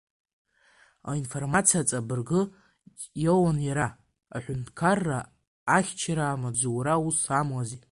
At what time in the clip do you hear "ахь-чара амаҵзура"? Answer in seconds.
5.75-6.93